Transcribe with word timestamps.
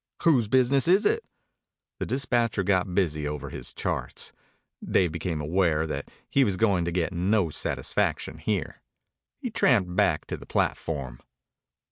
"Whose 0.23 0.47
business 0.47 0.87
is 0.87 1.05
it?" 1.05 1.23
The 1.99 2.07
dispatcher 2.07 2.63
got 2.63 2.95
busy 2.95 3.27
over 3.27 3.51
his 3.51 3.71
charts. 3.71 4.33
Dave 4.83 5.11
became 5.11 5.39
aware 5.39 5.85
that 5.85 6.09
he 6.27 6.43
was 6.43 6.57
going 6.57 6.85
to 6.85 6.91
get 6.91 7.13
no 7.13 7.51
satisfaction 7.51 8.39
here. 8.39 8.81
He 9.37 9.51
tramped 9.51 9.95
back 9.95 10.25
to 10.25 10.37
the 10.37 10.47
platform. 10.47 11.19